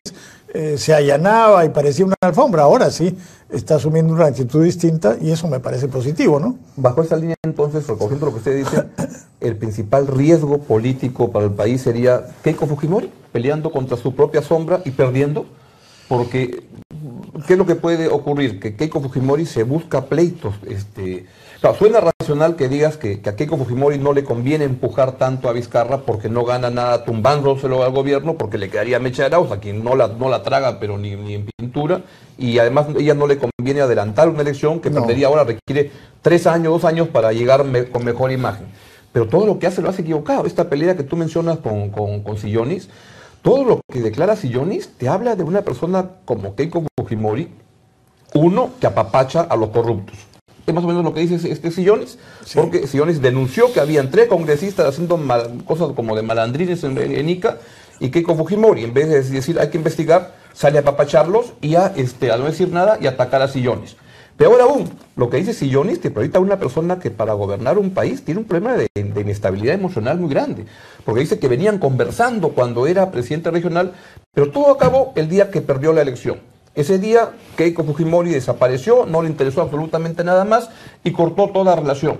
eh, 0.52 0.76
se 0.76 0.94
allanaba 0.94 1.64
y 1.64 1.70
parecía 1.70 2.04
una 2.04 2.16
alfombra. 2.20 2.64
Ahora 2.64 2.90
sí 2.90 3.16
está 3.50 3.76
asumiendo 3.76 4.12
una 4.12 4.26
actitud 4.26 4.62
distinta 4.62 5.16
y 5.18 5.30
eso 5.30 5.49
me 5.49 5.61
parece 5.61 5.88
positivo, 5.88 6.38
¿no? 6.38 6.58
Bajo 6.76 7.02
esa 7.02 7.16
línea, 7.16 7.37
entonces, 7.42 7.87
recogiendo 7.87 8.26
lo 8.26 8.32
que 8.32 8.38
usted 8.38 8.56
dice, 8.56 8.85
el 9.40 9.56
principal 9.56 10.06
riesgo 10.06 10.58
político 10.58 11.30
para 11.30 11.47
el 11.47 11.52
país 11.52 11.80
sería 11.80 12.26
Keiko 12.42 12.66
Fujimori 12.66 13.11
peleando 13.32 13.70
contra 13.70 13.97
su 13.97 14.14
propia 14.14 14.42
sombra 14.42 14.82
y 14.85 14.90
perdiendo, 14.90 15.47
porque 16.09 16.62
¿qué 17.47 17.53
es 17.55 17.59
lo 17.59 17.67
que 17.67 17.75
puede 17.75 18.09
ocurrir? 18.09 18.61
Que 18.61 18.75
Keiko 18.75 19.00
Fujimori 19.00 19.47
se 19.47 19.62
busca 19.62 20.07
pleitos. 20.07 20.55
Este, 20.69 21.27
suena 21.79 22.00
racional 22.00 22.57
que 22.57 22.69
digas 22.69 22.97
que, 22.97 23.21
a 23.25 23.37
Keiko 23.37 23.57
Fujimori 23.57 23.99
no 23.99 24.12
le 24.12 24.25
conviene 24.25 24.65
empujar 24.65 25.12
tanto 25.12 25.49
a 25.49 25.53
Vizcarra 25.53 25.99
porque 25.99 26.29
no 26.29 26.45
gana 26.45 26.71
nada 26.71 27.05
tumbándoselo 27.05 27.85
al 27.85 27.93
gobierno, 27.93 28.35
porque 28.35 28.59
le 28.59 28.71
quedaría 28.71 28.99
Mecha 28.99 29.27
Arauz, 29.27 29.53
a 29.53 29.61
quien 29.61 29.85
no 29.85 29.95
la, 29.95 30.09
no 30.09 30.29
la 30.29 30.43
traga, 30.43 30.81
pero 30.81 30.99
ni, 30.99 31.15
ni, 31.17 31.35
en 31.35 31.47
pintura, 31.57 32.03
y 32.37 32.59
además 32.59 32.87
ella 32.99 33.15
no 33.15 33.27
le 33.27 33.38
conviene 33.38 33.81
adelantar 33.81 34.29
una 34.29 34.43
elección 34.43 34.81
que 34.81 34.91
perdería 34.91 35.29
ahora, 35.29 35.45
requiere 35.45 35.91
tres 36.23 36.47
años, 36.47 36.73
dos 36.73 36.85
años 36.85 37.09
para 37.09 37.33
llegar 37.33 37.65
con 37.93 38.05
mejor 38.05 38.33
imagen. 38.33 38.67
Pero 39.12 39.27
todo 39.27 39.47
lo 39.47 39.59
que 39.59 39.67
hace 39.67 39.81
lo 39.81 39.88
hace 39.88 40.03
equivocado. 40.03 40.47
Esta 40.47 40.69
pelea 40.69 40.97
que 40.97 41.03
tú 41.03 41.17
mencionas 41.17 41.59
con, 41.59 41.91
con, 41.91 42.23
con 42.23 42.37
Sillonis, 42.37 42.88
todo 43.42 43.64
lo 43.64 43.80
que 43.90 44.00
declara 44.00 44.37
Sillonis 44.37 44.90
te 44.99 45.09
habla 45.09 45.37
de 45.37 45.45
una 45.45 45.62
persona 45.62 46.11
como 46.25 46.54
Keiko 46.54 46.85
Fujimori, 46.99 47.49
uno 48.35 48.71
que 48.80 48.87
apapacha 48.87 49.42
a 49.42 49.57
los 49.57 49.71
corruptos. 49.71 50.18
Es 50.66 50.75
más 50.75 50.85
o 50.85 50.88
menos 50.88 51.02
lo 51.02 51.14
que 51.14 51.21
dice 51.21 51.50
este 51.50 51.71
Sillonis, 51.71 52.18
porque 52.54 52.87
Sillonis 52.87 53.23
denunció 53.23 53.73
que 53.73 53.80
habían 53.80 54.11
tres 54.11 54.28
congresistas 54.28 54.87
haciendo 54.87 55.18
cosas 55.64 55.92
como 55.95 56.14
de 56.14 56.23
malandrines 56.23 56.85
en, 56.85 57.28
ICA 57.28 57.59
y 58.00 58.11
Keiko 58.11 58.35
Fujimori, 58.35 58.85
en 58.85 58.92
vez 58.92 59.09
de 59.09 59.23
decir 59.23 59.59
hay 59.59 59.71
que 59.71 59.78
investigar, 59.78 60.35
sale 60.52 60.78
a 60.78 60.83
apapacharlos 60.83 61.54
y 61.62 61.76
a, 61.76 61.87
este, 61.97 62.30
a 62.30 62.37
no 62.37 62.45
decir 62.45 62.71
nada 62.71 62.99
y 63.00 63.07
atacar 63.07 63.40
a 63.40 63.49
Sillonis. 63.49 63.97
Peor 64.38 64.61
aún, 64.61 64.88
lo 65.16 65.28
que 65.28 65.38
dice 65.38 65.52
Sillonis 65.52 66.00
te 66.00 66.12
proyecta 66.12 66.38
una 66.38 66.61
persona 66.61 67.00
que 67.00 67.11
para 67.11 67.33
gobernar 67.33 67.76
un 67.76 67.90
país 67.90 68.25
tiene 68.25 68.38
un 68.38 68.47
problema 68.47 68.76
de, 68.76 68.87
inestabilidad 68.95 69.75
emocional 69.75 70.21
muy 70.21 70.30
grande. 70.30 70.64
Porque 71.04 71.23
dice 71.23 71.40
que 71.40 71.49
venían 71.49 71.78
conversando 71.78 72.50
cuando 72.50 72.87
era 72.87 73.11
presidente 73.11 73.50
regional, 73.50 73.95
pero 74.33 74.52
todo 74.52 74.71
acabó 74.71 75.12
el 75.16 75.28
día 75.28 75.50
que 75.50 75.61
perdió 75.61 75.92
la 75.92 76.02
elección. 76.02 76.38
Ese 76.76 77.00
día 77.00 77.33
Keiko 77.57 77.83
Fujimori 77.83 78.30
desapareció, 78.30 79.07
no 79.07 79.23
le 79.23 79.28
interesó 79.28 79.61
absolutamente 79.61 80.23
nada 80.23 80.45
más 80.45 80.71
y 81.02 81.11
cortó 81.11 81.49
toda 81.49 81.75
relación. 81.75 82.18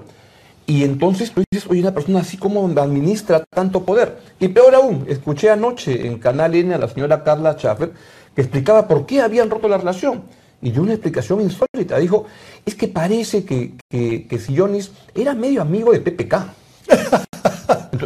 Y 0.67 0.83
entonces 0.83 1.31
tú 1.31 1.45
dices, 1.49 1.71
oye, 1.71 1.83
una 1.83 1.95
persona 1.95 2.19
así 2.19 2.37
como 2.37 2.67
administra 2.81 3.45
tanto 3.49 3.85
poder. 3.85 4.19
Y 4.41 4.49
peor 4.49 4.75
aún, 4.75 5.05
escuché 5.09 5.51
anoche 5.51 6.09
en 6.09 6.19
Canal 6.19 6.57
N 6.57 6.75
a 6.75 6.79
la 6.79 6.89
señora 6.89 7.23
Carla 7.23 7.55
Schaffer 7.57 7.93
que 8.35 8.43
explicaba 8.43 8.89
por 8.89 9.07
qué 9.07 9.21
habían 9.21 9.51
roto 9.51 9.69
la 9.69 9.79
relación 9.79 10.25
y 10.61 10.71
dio 10.71 10.83
una 10.83 10.93
explicación 10.93 11.41
insólita. 11.41 11.99
Dijo, 11.99 12.27
es 12.65 12.75
que 12.75 12.89
parece 12.89 13.45
que, 13.45 13.75
que, 13.89 14.39
Sillonis 14.39 14.91
era 15.15 15.35
medio 15.35 15.63
amigo 15.63 15.93
de 15.93 16.01
PPK. 16.01 16.35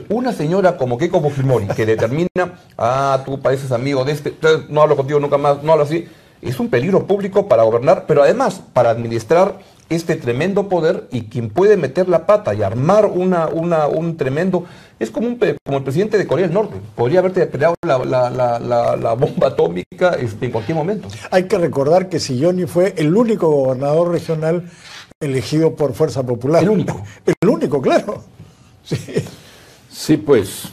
una 0.08 0.32
señora 0.32 0.76
como 0.76 0.98
Keiko 0.98 1.20
Fujimori, 1.20 1.68
que 1.68 1.86
determina, 1.86 2.58
ah, 2.76 3.22
tú 3.24 3.40
pareces 3.40 3.72
amigo 3.72 4.04
de 4.04 4.12
este, 4.12 4.36
no 4.68 4.82
hablo 4.82 4.96
contigo 4.96 5.20
nunca 5.20 5.38
más, 5.38 5.62
no 5.62 5.72
hablo 5.72 5.84
así, 5.84 6.08
es 6.40 6.58
un 6.58 6.68
peligro 6.68 7.06
público 7.06 7.46
para 7.46 7.62
gobernar, 7.62 8.04
pero 8.06 8.22
además 8.22 8.60
para 8.72 8.90
administrar 8.90 9.60
este 9.94 10.16
tremendo 10.16 10.68
poder 10.68 11.08
y 11.10 11.22
quien 11.22 11.50
puede 11.50 11.76
meter 11.76 12.08
la 12.08 12.26
pata 12.26 12.54
y 12.54 12.62
armar 12.62 13.06
una, 13.06 13.48
una, 13.48 13.86
un 13.86 14.16
tremendo... 14.16 14.64
Es 14.98 15.10
como, 15.10 15.26
un, 15.26 15.40
como 15.64 15.78
el 15.78 15.82
presidente 15.82 16.16
de 16.16 16.26
Corea 16.26 16.46
del 16.46 16.54
Norte. 16.54 16.76
Podría 16.94 17.18
haberte 17.18 17.48
creado 17.50 17.74
la, 17.82 17.98
la, 17.98 19.14
bomba 19.14 19.48
atómica 19.48 20.10
este, 20.20 20.46
en 20.46 20.52
cualquier 20.52 20.76
momento. 20.76 21.08
Hay 21.30 21.44
que 21.44 21.58
recordar 21.58 22.08
que 22.08 22.20
Silloni 22.20 22.66
fue 22.66 22.94
el 22.96 23.16
único 23.16 23.48
gobernador 23.48 24.12
regional 24.12 24.70
elegido 25.18 25.74
por 25.74 25.94
Fuerza 25.94 26.22
Popular. 26.24 26.62
El 26.62 26.68
único. 26.68 27.02
El 27.40 27.48
único, 27.48 27.82
claro. 27.82 28.22
Sí, 28.84 28.96
sí 29.90 30.16
pues. 30.16 30.68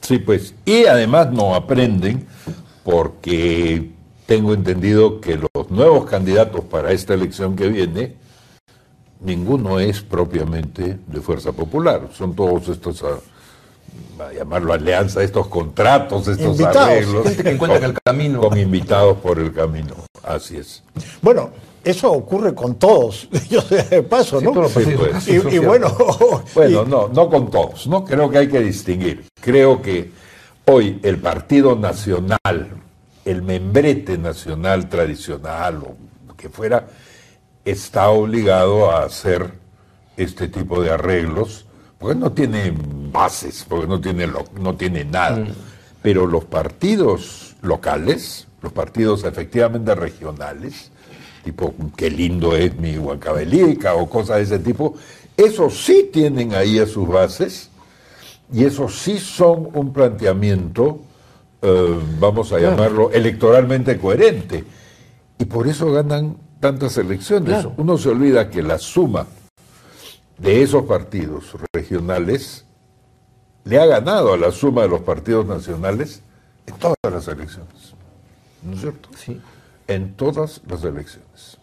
Sí, 0.00 0.18
pues. 0.18 0.54
Y 0.64 0.86
además 0.86 1.30
no 1.32 1.54
aprenden 1.54 2.26
porque 2.84 3.90
tengo 4.24 4.54
entendido 4.54 5.20
que 5.20 5.36
los 5.36 5.70
nuevos 5.70 6.04
candidatos 6.06 6.64
para 6.64 6.92
esta 6.92 7.14
elección 7.14 7.56
que 7.56 7.68
viene 7.68 8.14
ninguno 9.20 9.80
es 9.80 10.02
propiamente 10.02 10.98
de 11.06 11.20
Fuerza 11.20 11.52
Popular. 11.52 12.08
Son 12.12 12.34
todos 12.34 12.68
estos, 12.68 13.02
a, 13.02 13.18
llamarlo 14.32 14.72
alianza, 14.72 15.22
estos 15.22 15.48
contratos, 15.48 16.28
estos 16.28 16.60
arreglos. 16.60 17.30
que 17.32 17.50
encuentran 17.50 17.84
el 17.84 17.94
camino. 18.02 18.40
Con 18.40 18.58
invitados 18.58 19.18
por 19.18 19.38
el 19.38 19.52
camino. 19.52 19.94
Así 20.22 20.56
es. 20.56 20.82
Bueno, 21.22 21.50
eso 21.84 22.12
ocurre 22.12 22.54
con 22.54 22.74
todos, 22.74 23.28
yo 23.50 23.60
sé 23.60 23.82
de 23.84 24.02
paso, 24.02 24.40
¿no? 24.40 24.52
Pues. 24.52 25.28
y, 25.28 25.58
bueno, 25.58 25.94
bueno, 26.54 26.84
no, 26.84 27.08
no 27.08 27.30
con 27.30 27.50
todos, 27.50 27.86
¿no? 27.86 28.04
Creo 28.04 28.30
que 28.30 28.38
hay 28.38 28.48
que 28.48 28.60
distinguir. 28.60 29.24
Creo 29.40 29.80
que 29.80 30.10
hoy 30.66 31.00
el 31.02 31.18
Partido 31.18 31.76
Nacional, 31.76 32.68
el 33.24 33.42
membrete 33.42 34.18
nacional 34.18 34.88
tradicional 34.88 35.78
o 35.78 36.34
que 36.36 36.48
fuera, 36.48 36.86
está 37.70 38.08
obligado 38.10 38.90
a 38.90 39.04
hacer 39.04 39.52
este 40.16 40.48
tipo 40.48 40.82
de 40.82 40.90
arreglos, 40.90 41.66
porque 41.98 42.18
no 42.18 42.32
tiene 42.32 42.72
bases, 43.12 43.64
porque 43.68 43.86
no 43.86 44.00
tiene, 44.00 44.28
no 44.60 44.74
tiene 44.76 45.04
nada. 45.04 45.36
Mm. 45.36 45.54
Pero 46.02 46.26
los 46.26 46.44
partidos 46.44 47.56
locales, 47.62 48.46
los 48.62 48.72
partidos 48.72 49.24
efectivamente 49.24 49.94
regionales, 49.94 50.90
tipo 51.44 51.74
qué 51.96 52.10
lindo 52.10 52.56
es 52.56 52.76
mi 52.76 52.96
Huancabelica 52.96 53.94
o 53.94 54.08
cosas 54.08 54.36
de 54.36 54.42
ese 54.42 54.58
tipo, 54.58 54.94
esos 55.36 55.84
sí 55.84 56.10
tienen 56.12 56.54
ahí 56.54 56.78
a 56.78 56.86
sus 56.86 57.08
bases 57.08 57.70
y 58.52 58.64
esos 58.64 58.96
sí 58.96 59.18
son 59.18 59.68
un 59.74 59.92
planteamiento, 59.92 61.00
eh, 61.62 62.00
vamos 62.18 62.52
a 62.52 62.58
llamarlo, 62.58 63.10
electoralmente 63.12 63.98
coherente. 63.98 64.64
Y 65.38 65.44
por 65.44 65.68
eso 65.68 65.92
ganan 65.92 66.36
tantas 66.60 66.96
elecciones. 66.98 67.66
Uno 67.76 67.98
se 67.98 68.08
olvida 68.08 68.50
que 68.50 68.62
la 68.62 68.78
suma 68.78 69.26
de 70.38 70.62
esos 70.62 70.84
partidos 70.84 71.56
regionales 71.72 72.64
le 73.64 73.78
ha 73.78 73.86
ganado 73.86 74.32
a 74.32 74.36
la 74.36 74.50
suma 74.50 74.82
de 74.82 74.88
los 74.88 75.00
partidos 75.00 75.46
nacionales 75.46 76.22
en 76.66 76.74
todas 76.76 76.96
las 77.02 77.28
elecciones. 77.28 77.94
¿No 78.62 78.74
es 78.74 78.80
cierto? 78.80 79.08
Sí. 79.16 79.40
En 79.86 80.14
todas 80.14 80.60
las 80.68 80.84
elecciones. 80.84 81.58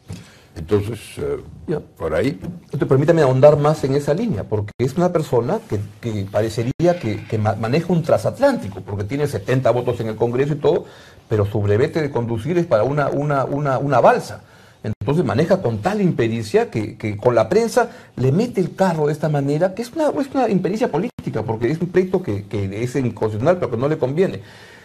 Entonces, 0.55 0.99
eh, 1.17 1.79
por 1.97 2.15
ahí. 2.15 2.39
Entonces, 2.41 2.87
permítame 2.87 3.21
ahondar 3.21 3.57
más 3.57 3.83
en 3.83 3.93
esa 3.93 4.13
línea, 4.13 4.45
porque 4.45 4.71
es 4.77 4.95
una 4.95 5.11
persona 5.11 5.59
que, 6.01 6.25
parecería 6.31 6.97
que, 6.99 7.37
maneja 7.37 7.91
un 7.91 8.03
transatlántico, 8.03 8.81
porque 8.81 9.03
tiene 9.03 9.27
70 9.27 9.69
votos 9.71 9.99
en 9.99 10.07
el 10.07 10.15
Congreso 10.15 10.53
y 10.53 10.57
todo, 10.57 10.85
pero 11.27 11.45
su 11.45 11.61
brevete 11.61 12.01
de 12.01 12.09
conducir 12.09 12.57
es 12.57 12.65
para 12.65 12.83
una, 12.83 13.09
una, 13.09 13.43
una, 13.43 13.77
una 13.79 13.99
balsa. 13.99 14.43
Entonces 14.85 15.25
maneja 15.25 15.61
con 15.63 15.79
tal 15.79 15.99
impericia 15.99 16.69
que, 16.69 17.17
con 17.17 17.33
la 17.33 17.49
prensa 17.49 17.89
le 18.17 18.31
mete 18.31 18.61
el 18.61 18.75
carro 18.75 19.07
de 19.07 19.13
esta 19.13 19.29
manera, 19.29 19.73
que 19.73 19.81
es 19.81 19.91
una, 19.91 20.09
es 20.21 20.27
una 20.33 20.47
impericia 20.47 20.91
política, 20.91 21.41
porque 21.43 21.71
es 21.71 21.81
un 21.81 21.87
pleito 21.87 22.21
que, 22.21 22.45
es 22.51 22.95
inconstitucional, 22.95 23.57
pero 23.57 23.71
que 23.71 23.77
no 23.77 23.87
le 23.87 23.97
conviene. 23.97 24.41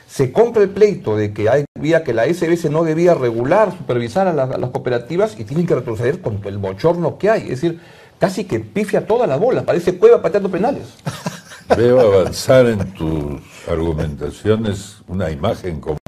Se 0.09 0.33
compra 0.33 0.63
el 0.63 0.71
pleito 0.71 1.17
de 1.17 1.33
que 1.33 1.49
había 1.49 2.03
que 2.03 2.15
la 2.15 2.25
SBS 2.25 2.71
no 2.71 2.83
debía 2.83 3.15
regular, 3.15 3.77
supervisar 3.77 4.27
a, 4.27 4.33
las 4.33 4.71
cooperativas 4.71 5.39
y 5.39 5.45
tienen 5.45 5.67
que 5.67 5.75
retroceder 5.75 6.21
con 6.21 6.41
el 6.45 6.59
bochorno 6.59 7.19
que 7.19 7.31
hay. 7.31 7.43
Es 7.43 7.61
decir, 7.61 7.81
casi 8.19 8.45
que 8.45 8.59
pifia 8.59 9.07
toda 9.07 9.27
la 9.27 9.37
bola, 9.37 9.63
parece 9.63 9.99
cueva 9.99 10.23
pateando 10.23 10.51
penales. 10.51 10.85
Veo 11.77 12.01
avanzar 12.01 12.67
en 12.67 12.93
tus 12.95 13.41
argumentaciones 13.69 14.97
una 15.07 15.31
imagen 15.31 15.81
como 15.81 15.99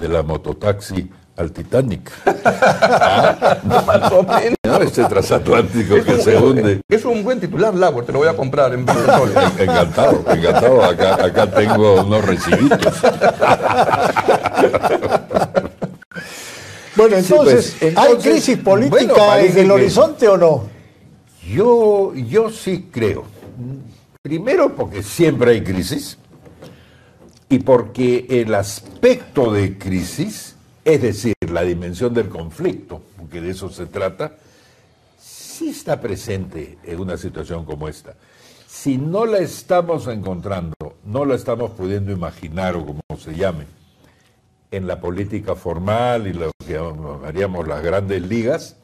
de 0.00 0.08
la 0.08 0.22
mototaxi 0.22 1.10
al 1.40 1.52
Titanic. 1.52 2.10
Más 3.64 4.12
o 4.12 4.22
menos. 4.22 4.56
Este 4.82 5.04
transatlántico 5.04 5.96
que 6.04 6.18
se 6.22 6.36
hunde. 6.36 6.80
Es 6.88 7.04
un 7.04 7.24
buen 7.24 7.40
titular, 7.40 7.74
Lago, 7.74 8.04
te 8.04 8.12
lo 8.12 8.20
voy 8.20 8.28
a 8.28 8.36
comprar 8.36 8.72
en 8.72 8.80
Encantado, 8.80 10.24
encantado. 10.28 10.84
Acá, 10.84 11.24
acá 11.24 11.50
tengo 11.50 12.02
unos 12.02 12.24
recibitos. 12.24 12.94
Bueno, 16.96 17.16
entonces, 17.16 17.76
pues, 17.78 17.96
¿hay 17.96 18.16
crisis 18.16 18.58
política 18.58 19.40
en 19.40 19.58
el 19.58 19.70
horizonte 19.70 20.28
o 20.28 20.36
no? 20.36 20.64
Yo, 21.48 22.14
yo 22.14 22.50
sí 22.50 22.88
creo. 22.90 23.24
Primero 24.22 24.74
porque 24.76 25.02
siempre 25.02 25.52
hay 25.52 25.62
crisis 25.62 26.18
y 27.48 27.60
porque 27.60 28.26
el 28.28 28.54
aspecto 28.54 29.52
de 29.52 29.78
crisis 29.78 30.49
es 30.84 31.02
decir, 31.02 31.34
la 31.50 31.62
dimensión 31.62 32.14
del 32.14 32.28
conflicto, 32.28 33.02
porque 33.18 33.40
de 33.40 33.50
eso 33.50 33.68
se 33.68 33.86
trata, 33.86 34.36
sí 35.18 35.70
está 35.70 36.00
presente 36.00 36.78
en 36.84 37.00
una 37.00 37.16
situación 37.16 37.64
como 37.64 37.88
esta. 37.88 38.14
Si 38.66 38.96
no 38.96 39.26
la 39.26 39.38
estamos 39.38 40.06
encontrando, 40.06 40.74
no 41.04 41.24
la 41.24 41.34
estamos 41.34 41.72
pudiendo 41.72 42.12
imaginar 42.12 42.76
o 42.76 42.86
como 42.86 43.02
se 43.18 43.34
llame, 43.34 43.66
en 44.70 44.86
la 44.86 45.00
política 45.00 45.54
formal 45.54 46.28
y 46.28 46.32
lo 46.32 46.52
que 46.64 46.74
llamaríamos 46.74 47.66
las 47.66 47.82
grandes 47.82 48.22
ligas, 48.22 48.76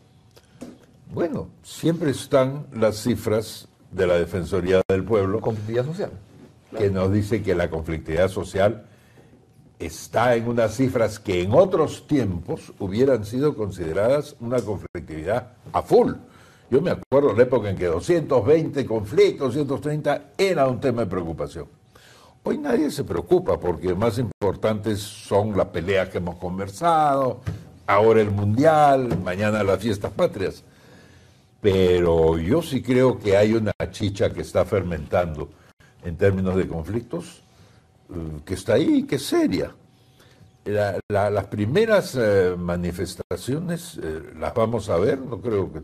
bueno, 1.13 1.49
siempre 1.63 2.11
están 2.11 2.67
las 2.75 2.97
cifras 2.97 3.69
de 3.93 4.07
la 4.07 4.19
Defensoría 4.19 4.83
del 4.89 5.05
Pueblo. 5.05 5.41
Conflictividad 5.41 5.87
social. 5.87 6.11
Que 6.77 6.91
nos 6.91 7.13
dice 7.13 7.43
que 7.43 7.55
la 7.55 7.71
conflictividad 7.71 8.29
social 8.29 8.87
está 9.79 10.35
en 10.35 10.49
unas 10.49 10.75
cifras 10.75 11.19
que 11.19 11.43
en 11.43 11.53
otros 11.53 12.07
tiempos 12.07 12.73
hubieran 12.79 13.25
sido 13.25 13.55
consideradas 13.55 14.37
una 14.41 14.61
conflictividad 14.61 15.53
a 15.73 15.83
full. 15.83 16.15
Yo 16.71 16.81
me 16.81 16.91
acuerdo 16.91 17.33
la 17.33 17.43
época 17.43 17.71
en 17.71 17.77
que 17.77 17.87
220 17.87 18.85
conflictos, 18.87 19.55
230 19.55 20.23
era 20.37 20.67
un 20.67 20.81
tema 20.81 21.03
de 21.03 21.07
preocupación. 21.07 21.67
Hoy 22.43 22.59
nadie 22.59 22.91
se 22.91 23.05
preocupa 23.05 23.59
porque 23.59 23.95
más 23.95 24.19
importantes 24.19 25.01
son 25.01 25.57
las 25.57 25.67
peleas 25.67 26.09
que 26.09 26.19
hemos 26.19 26.37
conversado, 26.37 27.41
ahora 27.87 28.21
el 28.21 28.31
Mundial, 28.31 29.19
mañana 29.23 29.63
las 29.63 29.81
fiestas 29.81 30.13
patrias. 30.13 30.63
Pero 31.61 32.39
yo 32.39 32.63
sí 32.63 32.83
creo 32.83 33.19
que 33.19 33.37
hay 33.37 33.55
una 33.55 33.73
chicha 33.91 34.33
que 34.33 34.43
está 34.43 34.65
fermentando 34.65 35.49
en 36.05 36.17
términos 36.17 36.57
de 36.57 36.69
conflictos, 36.69 37.43
que 38.45 38.55
está 38.55 38.75
ahí, 38.75 39.05
que 39.05 39.17
es 39.17 39.27
seria. 39.27 39.73
las 41.09 41.47
primeras 41.47 42.17
eh, 42.17 42.55
manifestaciones 42.59 43.99
eh, 44.03 44.23
las 44.39 44.55
vamos 44.55 44.89
a 44.89 44.97
ver, 44.97 45.19
no 45.19 45.41
creo 45.41 45.73
que 45.73 45.83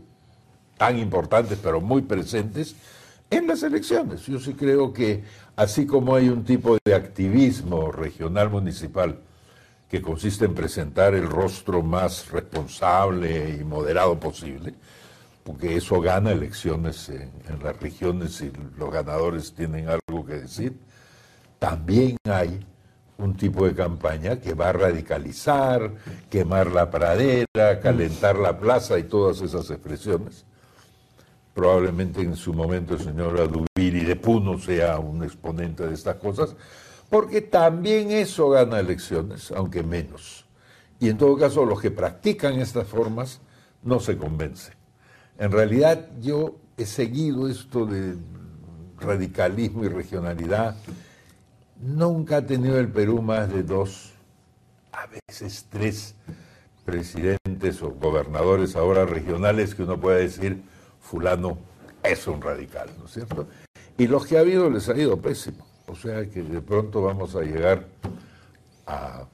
tan 0.77 0.97
importantes, 0.97 1.59
pero 1.61 1.79
muy 1.79 2.01
presentes, 2.01 2.75
en 3.29 3.47
las 3.47 3.63
elecciones. 3.63 4.25
Yo 4.25 4.39
sí 4.39 4.53
creo 4.53 4.93
que 4.93 5.23
así 5.55 5.85
como 5.85 6.15
hay 6.15 6.29
un 6.29 6.43
tipo 6.43 6.77
de 6.83 6.93
activismo 6.93 7.91
regional 7.91 8.49
municipal 8.49 9.19
que 9.89 10.01
consiste 10.01 10.45
en 10.45 10.55
presentar 10.55 11.13
el 11.13 11.27
rostro 11.29 11.83
más 11.83 12.31
responsable 12.31 13.57
y 13.59 13.63
moderado 13.63 14.19
posible, 14.19 14.73
porque 15.43 15.75
eso 15.75 16.01
gana 16.01 16.31
elecciones 16.31 17.09
en, 17.09 17.31
las 17.63 17.79
regiones 17.79 18.41
y 18.41 18.51
los 18.77 18.91
ganadores 18.91 19.53
tienen 19.53 19.87
algo 19.87 20.25
que 20.25 20.33
decir, 20.33 20.73
también 21.63 22.17
hay 22.25 22.59
un 23.17 23.37
tipo 23.37 23.65
de 23.65 23.73
campaña 23.73 24.37
que 24.37 24.53
va 24.53 24.67
a 24.67 24.73
radicalizar, 24.73 25.93
quemar 26.29 26.67
la 26.67 26.91
pradera, 26.91 27.79
calentar 27.81 28.37
la 28.37 28.59
plaza 28.59 28.99
y 28.99 29.03
todas 29.03 29.39
esas 29.39 29.69
expresiones 29.69 30.43
Probablemente 31.53 32.19
en 32.21 32.35
su 32.35 32.53
momento 32.53 32.95
el 32.95 32.99
señor 32.99 33.39
Adubiri 33.39 34.03
de 34.03 34.17
Puno 34.17 34.59
sea 34.59 34.99
un 34.99 35.23
exponente 35.23 35.87
de 35.87 35.93
estas 35.93 36.15
cosas, 36.15 36.53
porque 37.09 37.41
también 37.41 38.11
eso 38.11 38.49
gana 38.49 38.79
elecciones, 38.79 39.51
aunque 39.51 39.83
menos. 39.83 40.45
Y 40.99 41.07
en 41.07 41.17
todo 41.17 41.37
caso, 41.37 41.63
los 41.63 41.79
que 41.79 41.91
practican 41.91 42.59
estas 42.59 42.87
formas 42.87 43.39
no 43.83 44.01
se 44.01 44.17
convencen. 44.17 44.73
En 45.37 45.51
realidad, 45.51 46.09
yo 46.19 46.55
he 46.75 46.85
seguido 46.85 47.47
esto 47.47 47.85
de 47.85 48.15
radicalismo 48.99 49.85
y 49.85 49.89
regionalidad. 49.89 50.75
Nunca 51.83 52.37
ha 52.37 52.45
tenido 52.45 52.79
el 52.79 52.87
Perú 52.87 53.21
más 53.21 53.51
de 53.51 53.61
dos, 53.61 54.13
a 54.93 55.05
veces 55.07 55.65
tres 55.69 56.15
presidentes 56.85 57.81
o 57.81 57.91
gobernadores 57.91 58.77
ahora 58.77 59.05
regionales 59.05 59.75
que 59.75 59.83
uno 59.83 59.99
pueda 59.99 60.17
decir 60.17 60.61
fulano 61.01 61.57
es 62.01 62.25
un 62.27 62.41
radical, 62.41 62.89
¿no 62.97 63.05
es 63.05 63.11
cierto? 63.11 63.47
Y 63.97 64.07
los 64.07 64.25
que 64.25 64.37
ha 64.37 64.41
habido 64.41 64.69
les 64.69 64.87
ha 64.87 64.95
ido 64.95 65.17
pésimo. 65.17 65.65
O 65.87 65.95
sea 65.95 66.25
que 66.25 66.41
de 66.41 66.61
pronto 66.61 67.01
vamos 67.01 67.35
a 67.35 67.41
llegar 67.41 67.85
a 68.87 69.25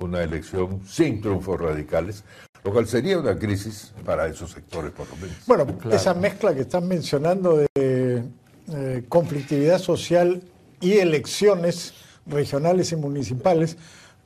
una 0.00 0.22
elección 0.22 0.82
sin 0.86 1.22
triunfos 1.22 1.58
radicales, 1.58 2.22
lo 2.62 2.72
cual 2.72 2.86
sería 2.86 3.18
una 3.18 3.38
crisis 3.38 3.94
para 4.04 4.26
esos 4.26 4.50
sectores 4.50 4.92
por 4.92 5.08
lo 5.08 5.16
menos. 5.16 5.36
Bueno, 5.46 5.66
esa 5.90 6.12
mezcla 6.12 6.54
que 6.54 6.60
están 6.60 6.86
mencionando 6.86 7.64
de 7.74 8.24
eh, 8.66 9.04
conflictividad 9.08 9.78
social 9.78 10.42
y 10.84 10.98
elecciones 10.98 11.94
regionales 12.26 12.92
y 12.92 12.96
municipales, 12.96 13.76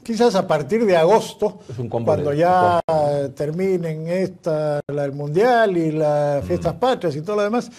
quizás 0.02 0.34
a 0.34 0.46
partir 0.46 0.84
de 0.84 0.96
agosto, 0.96 1.60
cuando 1.88 2.32
ya 2.32 2.80
terminen 3.34 4.08
esta, 4.08 4.80
la, 4.88 5.04
el 5.04 5.12
Mundial 5.12 5.76
y 5.76 5.92
las 5.92 6.44
fiestas 6.44 6.74
patrias 6.74 7.14
y 7.16 7.22
todo 7.22 7.36
lo 7.36 7.42
demás, 7.42 7.70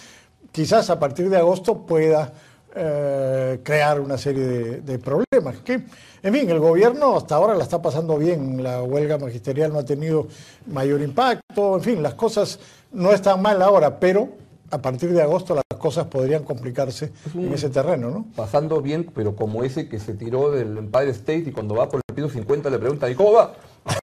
quizás 0.50 0.90
a 0.90 0.98
partir 0.98 1.28
de 1.28 1.36
agosto 1.36 1.86
pueda 1.86 2.32
eh, 2.74 3.60
crear 3.62 4.00
una 4.00 4.16
serie 4.16 4.44
de, 4.80 4.98
problemas. 4.98 5.56
Que, 5.64 5.82
en 6.22 6.32
fin, 6.32 6.48
el 6.48 6.60
gobierno 6.60 7.16
hasta 7.16 7.34
ahora 7.34 7.54
la 7.54 7.64
está 7.64 7.82
pasando 7.82 8.16
bien, 8.16 8.62
la 8.62 8.82
huelga 8.82 9.18
magisterial 9.18 9.72
no 9.72 9.80
ha 9.80 9.84
tenido 9.84 10.28
mayor 10.66 11.02
impacto, 11.02 11.76
en 11.76 11.82
fin, 11.82 12.02
las 12.02 12.14
cosas 12.14 12.60
no 12.92 13.12
están 13.12 13.42
mal 13.42 13.60
ahora, 13.60 13.98
pero 13.98 14.28
a 14.70 14.78
partir 14.78 15.12
de 15.12 15.20
agosto 15.20 15.54
las 15.54 15.69
cosas 15.80 16.06
podrían 16.06 16.44
complicarse 16.44 17.10
en 17.34 17.52
ese 17.52 17.70
terreno, 17.70 18.10
¿no? 18.10 18.26
Pasando 18.36 18.80
bien, 18.80 19.10
pero 19.14 19.34
como 19.34 19.64
ese 19.64 19.88
que 19.88 19.98
se 19.98 20.14
tiró 20.14 20.52
del 20.52 20.78
Empire 20.78 21.10
State 21.10 21.44
y 21.46 21.50
cuando 21.52 21.74
va 21.74 21.88
por 21.88 22.00
el 22.06 22.14
piso 22.14 22.30
50 22.30 22.70
le 22.70 22.78
pregunta, 22.78 23.10
¿y 23.10 23.14
cómo 23.16 23.32
va? 23.32 23.54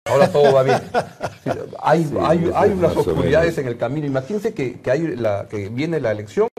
Ahora 0.05 0.29
todo 0.29 0.51
va 0.53 0.63
bien. 0.63 0.81
Hay, 1.79 2.11
hay, 2.21 2.51
hay 2.53 2.71
unas 2.71 2.97
oscuridades 2.97 3.57
en 3.57 3.67
el 3.67 3.77
camino. 3.77 4.05
Imagínense 4.05 4.53
que, 4.53 4.81
que, 4.81 4.91
hay 4.91 5.15
la, 5.15 5.47
que 5.47 5.69
viene 5.69 6.01
la 6.01 6.11
elección 6.11 6.49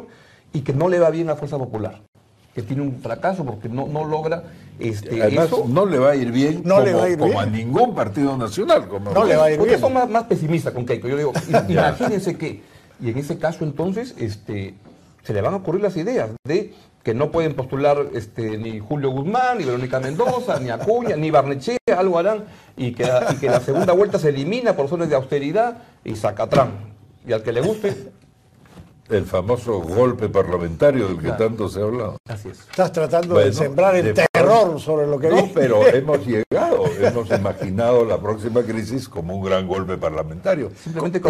y 0.55 0.63
que 0.63 0.73
no 0.73 0.89
le 0.89 0.99
va 0.99 1.11
bien 1.11 1.29
a 1.29 1.37
Fuerza 1.37 1.59
Popular 1.59 2.01
que 2.55 2.63
tiene 2.63 2.83
un 2.83 3.01
fracaso 3.01 3.45
porque 3.45 3.69
no, 3.69 3.87
no 3.87 4.05
logra 4.05 4.43
este, 4.81 5.23
Además, 5.23 5.51
no 5.69 5.87
le 5.87 5.99
va 5.99 6.11
a 6.11 6.17
ir 6.17 6.33
bien, 6.33 6.63
no 6.65 6.77
como, 6.77 6.87
le 6.87 6.93
va 6.95 7.05
a, 7.05 7.09
ir 7.09 7.19
como 7.19 7.41
a 7.41 7.47
ningún 7.47 7.95
partido 7.95 8.37
nacional. 8.37 8.89
Como 8.89 9.11
no 9.13 9.25
le 9.25 9.37
va 9.37 9.45
a 9.45 9.51
ir 9.51 9.61
bien. 9.61 9.79
son 9.79 9.93
más, 9.93 10.09
más 10.09 10.25
pesimistas 10.25 10.73
con 10.73 10.87
Keiko. 10.87 11.09
Yo 11.09 11.17
digo, 11.17 11.33
imagínense 11.69 12.37
que, 12.37 12.63
y 13.01 13.11
en 13.11 13.19
ese 13.19 13.39
caso 13.39 13.65
entonces, 13.65 14.15
este, 14.19 14.75
se 15.29 15.35
le 15.35 15.43
van 15.43 15.53
a 15.53 15.57
ocurrir 15.59 15.83
las 15.83 15.95
ideas 15.99 16.31
de 16.43 16.73
que 17.03 17.13
no 17.13 17.31
pueden 17.31 17.55
postular 17.55 18.07
este, 18.15 18.57
ni 18.57 18.79
Julio 18.79 19.11
Guzmán, 19.11 19.59
ni 19.59 19.65
Verónica 19.67 20.01
Mendoza, 20.01 20.59
ni 20.59 20.71
Acuña, 20.71 21.17
ni 21.17 21.31
Barnechea, 21.31 21.77
algo 21.99 22.19
harán, 22.19 22.45
y 22.79 22.93
que, 22.93 23.07
y 23.33 23.37
que 23.37 23.51
la 23.51 23.61
segunda 23.61 23.93
vuelta 23.93 24.19
se 24.19 24.31
elimina 24.31 24.75
por 24.75 24.89
zonas 24.89 25.11
de 25.11 25.17
austeridad 25.17 25.83
y 26.03 26.17
sacatrán. 26.17 26.95
Y 27.27 27.35
al 27.35 27.43
que 27.43 27.53
le 27.53 27.61
guste, 27.61 28.11
el 29.11 29.27
famoso 29.27 29.81
golpe 29.81 30.31
parlamentario 30.31 31.09
del 31.09 31.19
que 31.19 31.33
tanto 31.33 31.69
se 31.69 31.81
ha 31.81 31.85
hablado. 31.85 32.17
Así 32.27 32.49
es. 32.49 32.61
Estás 32.61 32.91
tratando 32.91 33.37
de 33.37 33.53
sembrar 33.53 33.97
el 33.97 34.15
terror 34.15 34.81
sobre 34.81 35.07
lo 35.07 35.19
que 35.19 35.29
No, 35.29 35.51
pero 35.53 35.87
hemos 35.95 36.27
llegado, 36.27 36.87
hemos 36.99 37.31
imaginado 37.31 38.07
la 38.07 38.19
próxima 38.19 38.63
crisis 38.63 39.11
como 39.11 39.37
un 39.37 39.45
gran 39.45 39.67
golpe 39.67 39.99
parlamentario. 39.99 40.71
Simplemente 40.83 41.21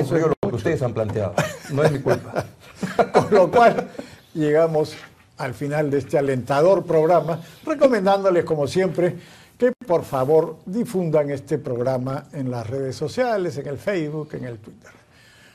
lo 0.49 0.53
que 0.53 0.57
ustedes 0.57 0.83
han 0.83 0.95
planteado. 0.95 1.35
No 1.73 1.85
es 1.85 1.93
mi 1.93 1.99
culpa. 2.01 2.45
Con 3.13 3.35
lo 3.35 3.51
cual 3.51 3.89
llegamos 4.35 4.97
al 5.37 5.55
final 5.55 5.91
de 5.91 5.99
este 5.99 6.19
alentador 6.19 6.85
programa, 6.85 7.41
recomendándoles, 7.65 8.45
como 8.45 8.67
siempre, 8.67 9.17
que 9.57 9.73
por 9.87 10.05
favor 10.05 10.59
difundan 10.67 11.31
este 11.31 11.59
programa 11.59 12.27
en 12.33 12.51
las 12.51 12.67
redes 12.67 12.97
sociales, 12.97 13.57
en 13.59 13.67
el 13.67 13.79
Facebook, 13.79 14.31
en 14.33 14.45
el 14.45 14.59
Twitter. 14.59 14.93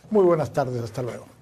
Muy 0.10 0.26
buenas 0.26 0.52
tardes, 0.52 0.82
hasta 0.82 1.02
luego. 1.02 1.33